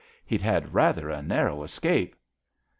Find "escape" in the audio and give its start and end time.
1.61-2.15